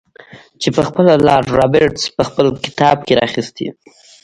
چې 0.61 0.69
پخپله 0.77 1.13
لارډ 1.27 1.47
رابرټس 1.59 2.03
په 2.15 2.21
خپل 2.29 2.45
کتاب 2.65 2.97
کې 3.05 3.13
را 3.17 3.21
اخیستی. 3.29 3.67